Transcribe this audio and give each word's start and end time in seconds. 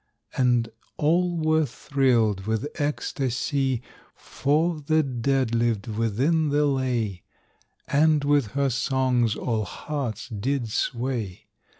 And 0.35 0.69
all 0.97 1.37
were 1.37 1.67
thrilled 1.67 2.47
with 2.47 2.65
ecstasy, 2.81 3.83
For 4.15 4.79
the 4.79 5.03
dead 5.03 5.53
lived 5.53 5.85
within 5.85 6.49
the 6.49 6.65
lay, 6.65 7.21
And 7.87 8.23
with 8.23 8.53
her 8.53 8.71
songs 8.71 9.35
all 9.35 9.63
hearts 9.63 10.27
did 10.27 10.69
sway. 10.71 11.45